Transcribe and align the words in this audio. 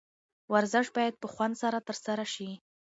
ورزش 0.53 0.87
باید 0.95 1.15
په 1.21 1.27
خوند 1.33 1.53
سره 1.63 1.77
ترسره 1.87 2.25
شي. 2.33 2.49